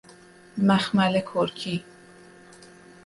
مخمل 0.57 1.19
کرکی 1.21 1.83